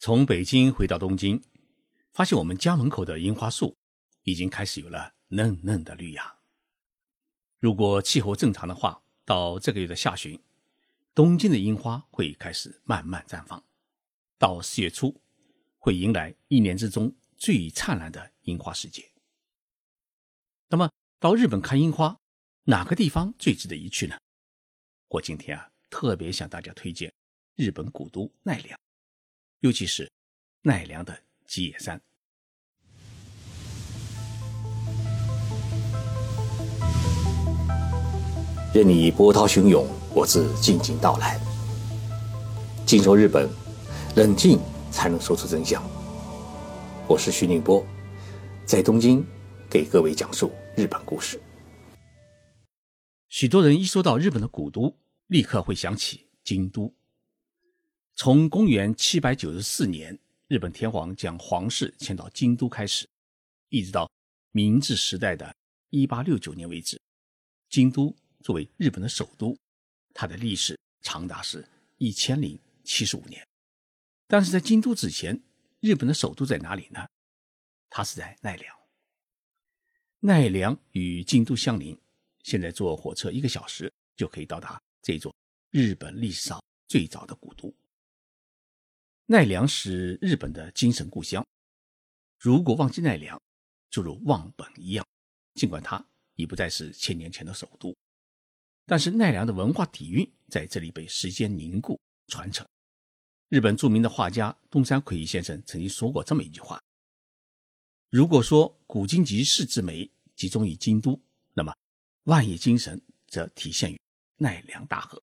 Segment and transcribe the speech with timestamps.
[0.00, 1.42] 从北京回到东京，
[2.12, 3.76] 发现我们家门口的樱花树
[4.22, 6.38] 已经开始有了嫩嫩的绿芽。
[7.58, 10.40] 如果气候正常的话，到这个月的下旬，
[11.16, 13.64] 东京的樱花会开始慢慢绽放。
[14.38, 15.20] 到四月初，
[15.78, 19.10] 会迎来一年之中最灿烂的樱花时节。
[20.68, 20.88] 那么，
[21.18, 22.16] 到日本看樱花，
[22.64, 24.16] 哪个地方最值得一去呢？
[25.08, 27.12] 我今天啊，特别向大家推荐
[27.56, 28.78] 日本古都奈良，
[29.60, 30.08] 尤其是
[30.62, 32.00] 奈良的吉野山。
[38.72, 41.40] 任你波涛汹涌，我自静静到来。
[42.86, 43.48] 静说日本，
[44.14, 44.60] 冷静
[44.92, 45.82] 才能说出真相。
[47.08, 47.84] 我是徐宁波，
[48.64, 49.26] 在东京
[49.68, 51.40] 给各位讲述日本故事。
[53.28, 56.97] 许多人一说到日本的古都，立刻会想起京都。
[58.20, 60.18] 从公元七百九十四年
[60.48, 63.08] 日本天皇将皇室迁到京都开始，
[63.68, 64.10] 一直到
[64.50, 65.54] 明治时代的
[65.90, 67.00] 一八六九年为止，
[67.70, 68.12] 京都。
[68.42, 69.56] 作为日本的首都，
[70.12, 71.64] 它的历史长达是
[71.98, 73.46] 一千零七十五年。
[74.26, 75.40] 但是在京都之前，
[75.78, 77.06] 日本的首都在哪里呢？
[77.88, 78.76] 它是在奈良。
[80.18, 81.96] 奈良与京都相邻，
[82.42, 85.32] 现在坐火车一个小时就可以到达这座
[85.70, 87.72] 日本历史上最早的古都。
[89.30, 91.46] 奈良是日本的精神故乡。
[92.38, 93.38] 如果忘记奈良，
[93.90, 95.06] 就如忘本一样。
[95.52, 96.02] 尽管它
[96.36, 97.94] 已不再是千年前的首都。
[98.86, 102.66] 但是奈良的文化底蕴在这里被时间凝固传承。
[103.50, 106.82] 日本著名的画家东山魁先生曾经说过这么一句话
[108.08, 111.20] ：“如果说古今集市之美集中于京都，
[111.52, 111.76] 那么
[112.22, 114.00] 万叶精神则体现于
[114.38, 115.22] 奈良大河。”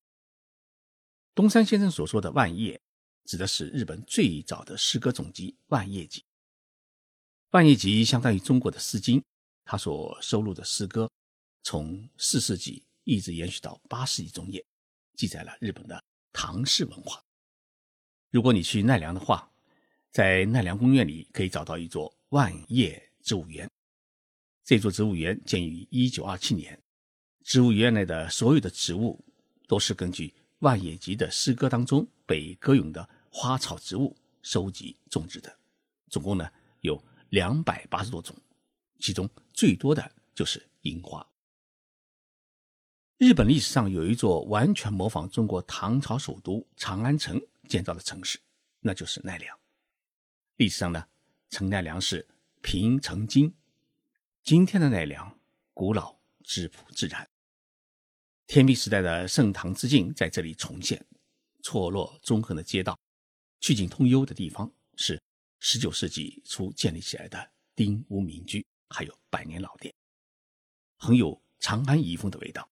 [1.33, 2.79] 东山先生所说的“万叶”，
[3.25, 6.21] 指的是日本最早的诗歌总集《万叶集》。
[7.51, 9.19] 《万叶集》相当于中国的《诗经》，
[9.65, 11.09] 它所收录的诗歌
[11.63, 12.83] 从四世纪。
[13.07, 14.65] 一直延续到八世纪中叶，
[15.13, 16.03] 记载了日本的
[16.33, 17.23] 唐氏文化。
[18.31, 19.47] 如果你去奈良的话，
[20.09, 23.69] 在奈良公园里可以找到一座万叶植物园。
[24.63, 26.81] 这座植物园建于一九二七年，
[27.43, 29.23] 植物园内的所有的植物
[29.67, 35.53] 都是根据万叶集的诗歌当中被歌咏的花草植物收集种植的，
[36.09, 38.33] 总共呢有两百八十多种，
[38.97, 41.27] 其中最多的就是樱花。
[43.17, 47.37] 日本历史上有一座完全模仿中国唐朝首都长安城
[47.67, 48.39] 建造的城市，
[48.79, 49.59] 那就是奈良。
[50.55, 51.05] 历史上呢，
[51.49, 52.25] 城奈良是
[52.61, 53.53] 平城京。
[54.43, 55.37] 今天的奈良
[55.73, 57.29] 古老质朴自然。
[58.47, 61.05] 天明时代的盛唐之境在这里重现，
[61.61, 62.97] 错落纵横的街道，
[63.65, 65.19] 曲径通幽的地方是
[65.59, 69.91] 十九世纪初建立起来的丁屋民居，还有百年老店，
[70.97, 72.69] 很有长安遗风的味道。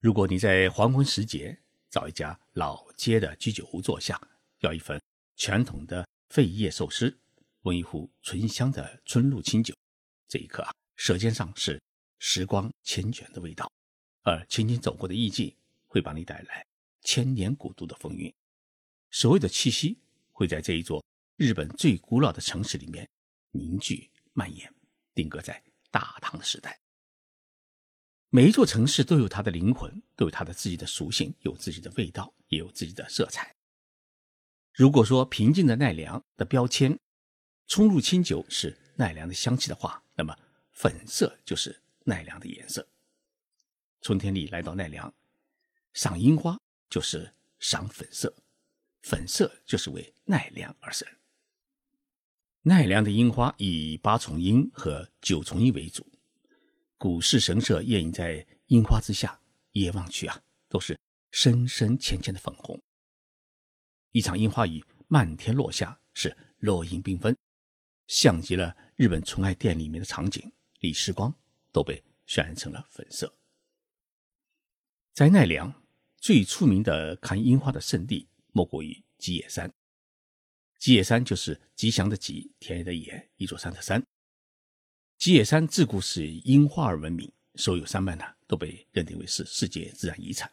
[0.00, 1.60] 如果你在黄昏时节
[1.90, 4.18] 找一家老街的居酒屋坐下，
[4.60, 4.98] 要一份
[5.36, 7.14] 传统的废叶寿司，
[7.64, 9.76] 温一壶醇香的春露清酒，
[10.26, 11.78] 这一刻啊，舌尖上是
[12.18, 13.70] 时光缱绻的味道，
[14.22, 15.54] 而轻轻走过的意境
[15.86, 16.64] 会把你带来
[17.02, 18.34] 千年古都的风韵，
[19.16, 19.98] 所有的气息
[20.30, 21.02] 会在这一座
[21.36, 23.08] 日本最古老的城市里面
[23.50, 24.70] 凝聚蔓延，
[25.14, 26.78] 定格在大唐的时代。
[28.28, 33.56] 每一座城市都有它的灵魂，都有它的自己的属性，有自己的味道，也有自己的色彩。
[34.74, 36.98] 如果说平静的奈良的标签，
[37.68, 40.38] 冲入清酒是奈良的香气的话，那么
[40.72, 42.86] 粉色就是奈良的颜色。
[44.02, 45.10] 春天里来到奈良，
[45.94, 46.60] 赏樱花
[46.90, 48.36] 就是赏粉色，
[49.06, 51.06] 粉色就是为奈良而生。
[52.62, 56.04] 奈良的樱花以八重樱和九重樱为主。
[56.98, 59.40] 古寺神社掩映在樱花之下，
[59.70, 60.98] 一眼望去啊，都是
[61.30, 62.82] 深深浅浅的粉红。
[64.10, 67.36] 一场樱花雨漫天落下，是落英缤纷，
[68.08, 71.32] 像极了日本纯爱店里面的场景，李时光
[71.70, 73.32] 都被渲染成了粉色。
[75.12, 75.72] 在奈良，
[76.16, 78.26] 最出名的看樱花的圣地
[78.56, 79.70] 莫过于吉野山。
[80.78, 84.02] 吉野山就是吉祥的吉，田野的野，一座山的山。
[85.18, 90.50] 吉野山自古是以樱花而闻名，所有山脉呢都被认定为是世界自然遗产，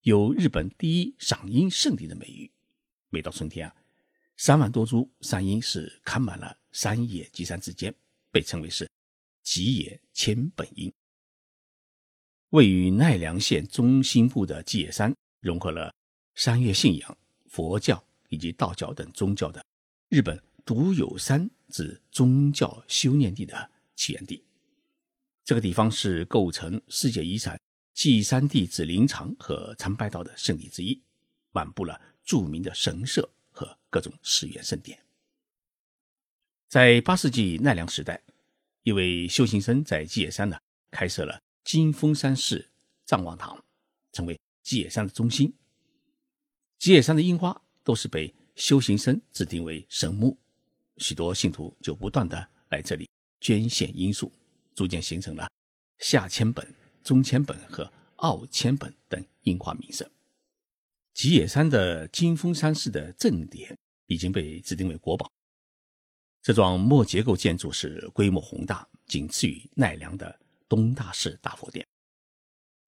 [0.00, 2.50] 有日本第一赏樱圣地的美誉。
[3.08, 3.76] 每到春天啊，
[4.36, 7.94] 三万多株山樱是开满了山野吉山之间，
[8.32, 8.90] 被称为是
[9.44, 10.92] 吉野千本樱。
[12.50, 15.94] 位于奈良县中心部的吉野山，融合了
[16.36, 19.64] 山岳信仰、佛教以及道教等宗教的
[20.10, 24.44] 日本独有山之宗教修炼地的起源地。
[25.44, 27.58] 这个地方是构成世界遗产
[27.94, 31.00] 祭山地之灵场和参拜道的圣地之一，
[31.52, 34.98] 满布了著名的神社和各种寺院圣殿。
[36.68, 38.20] 在八世纪奈良时代，
[38.82, 40.58] 一位修行僧在基野山呢
[40.90, 42.68] 开设了金峰山寺
[43.06, 43.64] 藏王堂，
[44.12, 45.54] 成为基野山的中心。
[46.78, 50.36] 吉野山的樱花都是被修行僧指定为神木，
[50.98, 53.08] 许多信徒就不断的来这里
[53.40, 54.30] 捐献罂粟，
[54.74, 55.50] 逐渐形成了
[55.98, 60.08] 下千本、中千本和奥千本等樱花名胜。
[61.14, 63.76] 吉野山的金峰山寺的正殿
[64.06, 65.30] 已经被指定为国宝。
[66.42, 70.38] 这幢木结构建筑是规模宏大，仅次于奈良的
[70.68, 71.84] 东大寺大佛殿。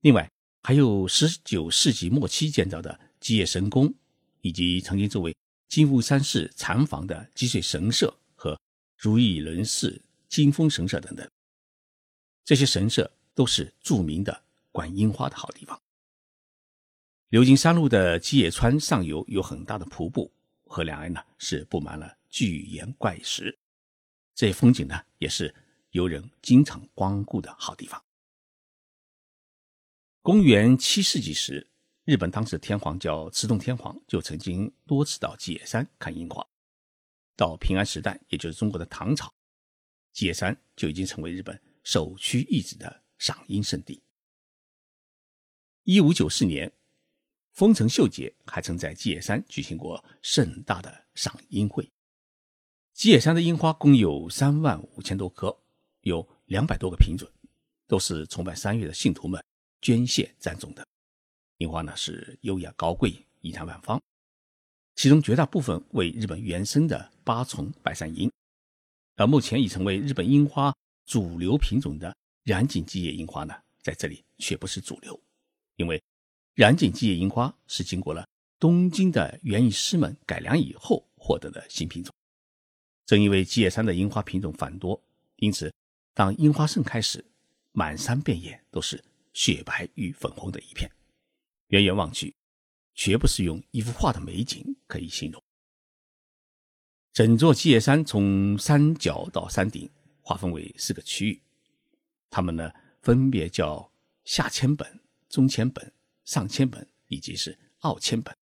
[0.03, 0.31] 另外，
[0.63, 3.93] 还有十九世纪末期建造的基野神宫，
[4.41, 5.37] 以及曾经作为
[5.69, 8.59] 金峰山寺禅房的积水神社和
[8.97, 11.29] 如意轮寺金峰神社等等。
[12.45, 14.43] 这些神社都是著名的
[14.73, 15.81] 观樱花的好地方。
[17.29, 20.33] 流经山路的基野川上游有很大的瀑布，
[20.65, 22.17] 河两岸呢是布满了。
[22.31, 23.59] 巨岩怪石，
[24.35, 25.55] 这些风景呢，也是
[25.93, 28.05] 游人经常光顾的好地方。
[30.21, 31.67] 公元七世纪时，
[32.09, 36.43] 日本当时的天皇叫持洞天皇，就曾经多次到吉野山看樱花。
[37.37, 39.31] 到平安时代，也就是中国的唐朝，
[40.15, 44.03] 吉野山就已经成为日本首屈一指的赏樱圣地。
[45.83, 46.73] 一五九四年，
[47.53, 51.93] 丰臣秀吉还曾在吉野山举行过盛大的赏樱会。
[52.95, 55.55] 吉野山的樱花共有三万五千多棵，
[56.01, 57.31] 有两百多个品种，
[57.87, 59.45] 都是崇拜三月的信徒们
[59.83, 60.89] 捐献栽种的。
[61.59, 64.01] 樱花呢是优雅高贵，仪态万方，
[64.95, 68.31] 其中绝大部分为日本原生的八重白山樱，
[69.17, 70.73] 而目前已成为日本樱花
[71.05, 75.21] 主流品种的染井吉野樱花呢，在这里却不是主流，
[75.77, 76.01] 因为
[76.55, 78.27] 染井吉野樱花是经过了
[78.61, 82.15] 东京的园艺师们改良以后获得的新品种。
[83.05, 85.01] 正因为基野山的樱花品种繁多，
[85.37, 85.73] 因此
[86.15, 87.25] 当樱花盛开时，
[87.73, 89.03] 满山遍野都是
[89.33, 90.91] 雪白与粉红的一片，
[91.69, 92.35] 远远望去，
[92.95, 95.43] 绝不是用一幅画的美景可以形容。
[97.13, 101.43] 整座基野山从山脚到山顶划分为四个区域，
[102.31, 102.71] 它们呢
[103.03, 103.91] 分别叫
[104.25, 105.93] 下千本、中千本、
[106.25, 108.37] 上千本以及是奥千本。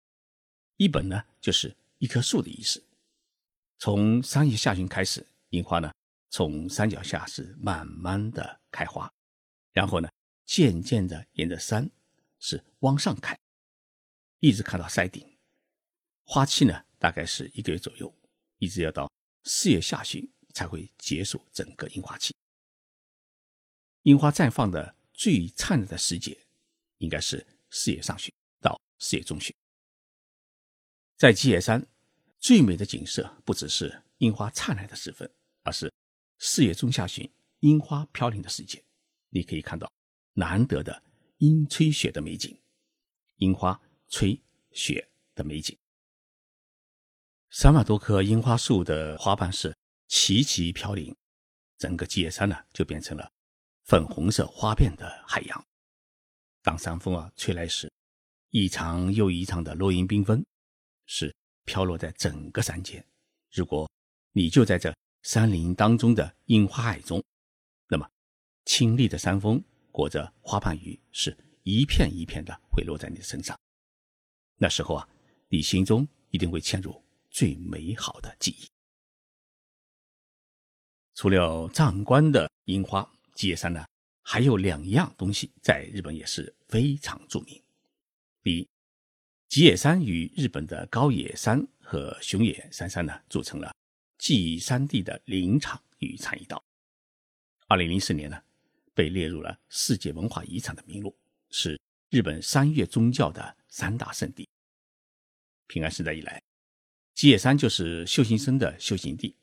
[0.76, 2.82] 一本呢就是一棵树的意思。
[3.78, 5.90] 从三月下旬开始，樱花呢
[6.28, 9.10] 从山脚下是慢慢的开花，
[9.72, 10.08] 然后呢
[10.44, 11.88] 渐渐的沿着山
[12.38, 13.38] 是往上开，
[14.40, 15.38] 一直看到山顶。
[16.24, 18.12] 花期呢大概是一个月左右，
[18.58, 19.10] 一直要到
[19.44, 22.34] 四月下旬才会结束整个樱花期。
[24.02, 26.46] 樱花绽放的最灿烂的时节，
[26.98, 29.54] 应该是四月上旬到四月中旬，
[31.16, 31.86] 在基野山。
[32.38, 35.28] 最美的景色不只是樱花灿烂的时分，
[35.62, 35.92] 而是
[36.38, 37.28] 四月中下旬
[37.60, 38.84] 樱花飘零的时节。
[39.30, 39.90] 你可以看到
[40.34, 41.02] 难得的
[41.38, 42.58] 樱吹雪的美景，
[43.36, 44.40] 樱花吹
[44.72, 45.76] 雪的美景。
[47.50, 49.76] 三万多棵樱花树的花瓣是
[50.08, 51.14] 齐齐飘零，
[51.78, 53.30] 整个基野山呢就变成了
[53.84, 55.66] 粉红色花变的海洋。
[56.62, 57.92] 当山风啊吹来时，
[58.50, 60.44] 一场又一场的落英缤纷，
[61.06, 61.34] 是。
[61.68, 63.04] 飘落在整个山间。
[63.50, 63.90] 如果
[64.30, 67.20] 你就在这山林当中的樱花海中，
[67.88, 68.08] 那么
[68.64, 69.60] 清丽的山风
[69.96, 73.58] 裹着花瓣雨，是一片一片的会落在你的身上。
[74.58, 75.08] 那时候啊，
[75.48, 78.68] 你心中一定会嵌入最美好的记忆。
[81.14, 83.86] 除了壮观的樱花，吉野山呢
[84.20, 87.58] 还有两样东西在日本也是非常著名。
[88.42, 88.68] 第一。
[89.48, 93.74] 吉野山与日本的高野山和熊野三山呢，组成了
[94.18, 96.62] 记忆山地的林场与禅意道。
[97.66, 98.42] 二零零四年呢，
[98.96, 101.14] 被列入了世界文化遗产的名录，
[101.50, 104.48] 是日本三月宗教的三大圣地。
[105.66, 106.42] 平安时代以来，
[107.12, 109.36] 吉野山就是修行僧的修行地，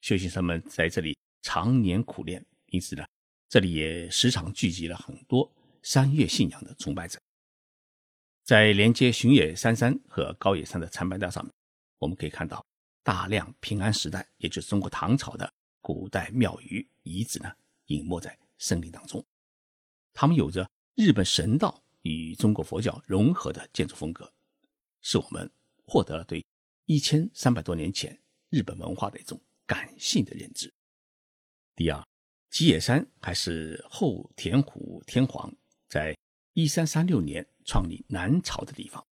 [0.00, 3.04] 修行僧们在这里常年苦练，因此呢，
[3.50, 5.52] 这里也时常聚集了很多
[5.82, 7.20] 三月信仰的崇拜者。
[8.42, 11.52] 在连接熊野山山和高野山的参拜道上面，
[11.98, 12.64] 我们可以看到
[13.02, 15.52] 大量平安时代，也就是中国唐朝的
[15.82, 17.52] 古代庙宇遗址呢，
[17.86, 19.24] 隐没在森林当中。
[20.14, 24.32] 它们有着日本神道与中国佛教融合的建筑风格，
[25.00, 25.50] 使我们
[25.84, 26.44] 获得了对
[26.86, 28.16] 一千三百多年前
[28.50, 30.72] 日本文化的一种感性的认知。
[31.74, 32.06] 第二，
[32.50, 35.52] 吉野山还是后田虎天皇
[35.88, 36.16] 在
[36.52, 39.04] 一三三六年创立南朝的地方，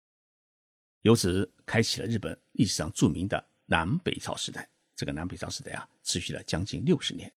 [1.00, 4.70] 由此开启了日本历史上著名的南北朝时代。
[4.94, 7.32] 这个南北朝时代啊，持续了将近六十年。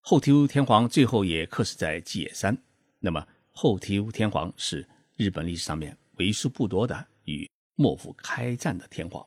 [0.00, 2.56] 后醍醐天皇最后也客死在吉野山。
[2.98, 9.26] 那么，后醍醐天皇是日本历史上面为数不多的与幕府开战的天皇，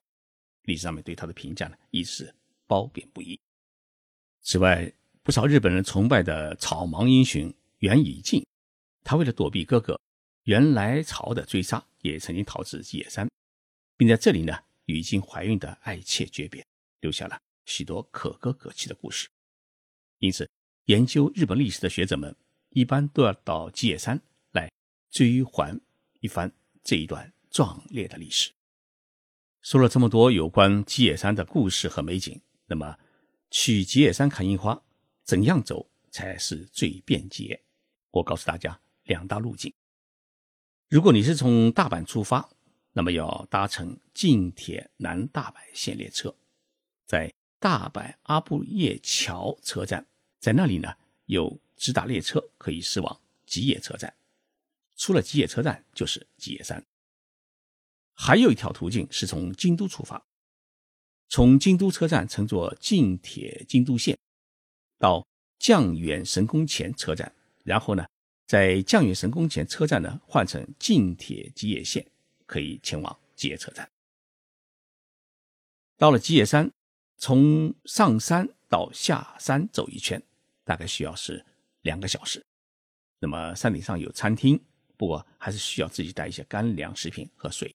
[0.63, 2.33] 历史上面对他的评价呢，亦是
[2.67, 3.39] 褒贬不一。
[4.41, 8.45] 此外，不少日本人崇拜的草莽英雄源以敬，
[9.03, 9.99] 他为了躲避哥哥
[10.43, 13.29] 源来朝的追杀，也曾经逃至吉野山，
[13.95, 16.65] 并在这里呢与已经怀孕的爱妾诀别，
[16.99, 17.39] 留下了。
[17.65, 19.29] 许多可歌可泣的故事，
[20.19, 20.49] 因此
[20.85, 22.35] 研究日本历史的学者们
[22.69, 24.21] 一般都要到吉野山
[24.51, 24.69] 来
[25.09, 25.79] 追还
[26.19, 26.51] 一番
[26.83, 28.51] 这一段壮烈的历史。
[29.61, 32.97] 说了这么多有关吉野山的故事和美景，那么
[33.49, 34.83] 去吉野山看樱花，
[35.23, 37.63] 怎样走才是最便捷？
[38.11, 39.73] 我告诉大家两大路径。
[40.89, 42.49] 如果你是从大阪出发，
[42.91, 46.35] 那么要搭乘近铁南大阪线列车，
[47.05, 50.05] 在大阪阿布叶桥车站，
[50.43, 50.93] 在那里呢
[51.27, 54.13] 有直达列车可以驶往吉野车站。
[54.97, 56.85] 出了吉野车站就是吉野山。
[58.11, 60.21] 还有一条途径是从京都出发，
[61.29, 64.19] 从京都车站乘坐近铁京都线
[64.99, 65.25] 到
[65.59, 67.33] 降远神宫前车站，
[67.63, 68.05] 然后呢
[68.45, 72.05] 在降远神宫前车站呢换乘近铁吉野线，
[72.45, 73.89] 可以前往吉野车站。
[75.95, 76.69] 到了吉野山。
[77.15, 80.21] 从上山到下山走一圈，
[80.63, 81.45] 大概需要是
[81.81, 82.43] 两个小时。
[83.19, 84.59] 那么山顶上有餐厅，
[84.97, 87.73] 不过还是需要自己带一些干粮、食品和水。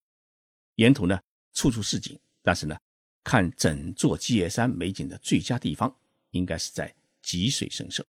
[0.77, 1.21] 沿途呢，
[1.55, 2.79] 处处是景，但是呢，
[3.25, 5.95] 看整座基野山美景的最佳地方，
[6.31, 8.07] 应该是在吉水神社。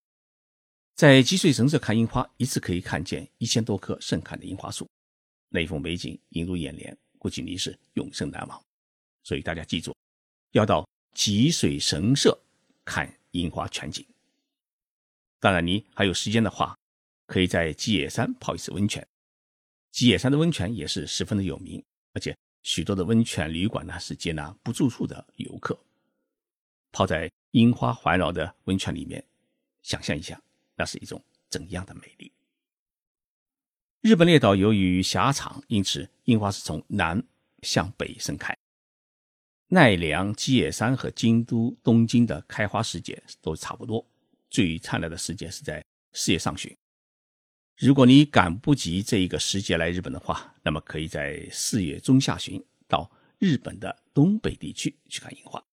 [0.96, 4.90] 在吉水神社看樱花，一次可以看见一千多棵盛开的樱花树，
[5.50, 8.62] 那一幅美景映入眼帘，估计你是永生难忘。
[9.24, 9.96] 所以大家记住，
[10.52, 10.88] 要到。
[11.16, 12.40] 吉水神社
[12.86, 14.06] 看樱花全景。
[15.39, 16.77] 当然，你还有时间的话，
[17.25, 19.08] 可以在吉野山泡一次温泉。
[19.91, 25.79] 吉野山的温泉也是十分的有名，而且许多的温泉旅馆呢是接纳不住宿的游客。
[26.91, 29.24] 泡在樱花环绕的温泉里面，
[29.81, 30.41] 想象一下，
[30.75, 32.31] 那是一种怎样的美丽？
[34.01, 37.24] 日本列岛由于狭长，因此樱花是从南
[37.62, 38.58] 向北盛开。
[39.67, 44.05] 奈良、基野山和京都、东京的开花时节都差不多，
[44.50, 46.75] 最灿烂的时节是在四月上旬。
[47.77, 55.63] 如果你赶不及这一个时节来日本的话，那么可以在四月中下旬到日本的东北地区去看樱花。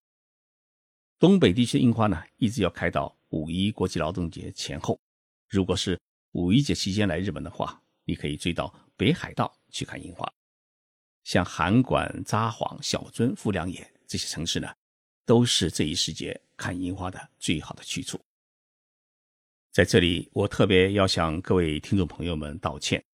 [1.18, 5.00] 东北地区的樱花呢，一直要开到五一国际劳动节前后。
[5.48, 5.98] 如果是
[6.32, 10.30] 五一节期间来日本的话，你可以追到北海道去看樱花。
[11.24, 14.72] 像函馆、札幌、小樽、富良野这些城市呢，
[15.24, 18.20] 都是这一时节看樱花的最好的去处。
[19.76, 23.04] 在这里，我特别要向各位听众朋友们道歉。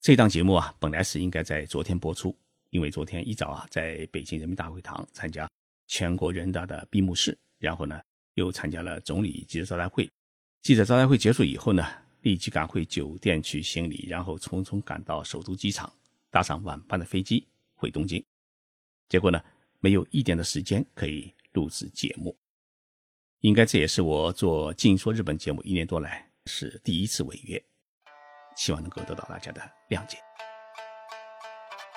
[0.00, 2.36] 这档节目啊，本来是应该在昨天播出，
[2.70, 5.48] 因为昨天一早啊，在北京人民大会堂参加
[5.86, 8.00] 全国人大的闭幕式，然后呢，
[8.34, 10.10] 又参加了总理记者招待会。
[10.60, 11.86] 记者招待会结束以后呢，
[12.22, 15.88] 立即赶回酒店去行礼，然后匆匆赶到首都机场。
[16.32, 18.20] 搭上晚班的飞机回东京，
[19.08, 19.40] 结果呢，
[19.78, 22.36] 没有一点的时间可以录制节目。
[23.40, 27.62] 应该这也是我做《静说日本》节目一年多来是第一次违约，
[28.56, 30.18] 希望能够得到大家的谅解。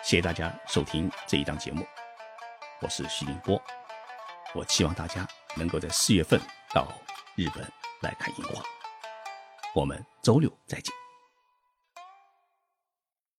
[0.03, 1.85] 谢谢大家收听这一档节目，
[2.81, 3.61] 我是徐宁波。
[4.53, 6.39] 我希望大家能够在四月份
[6.73, 6.87] 到
[7.35, 7.63] 日本
[8.01, 8.61] 来看樱花。
[9.75, 10.98] 我们周六再见。